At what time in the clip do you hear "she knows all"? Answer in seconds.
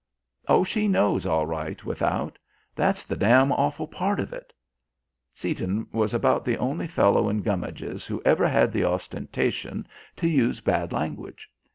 0.63-1.45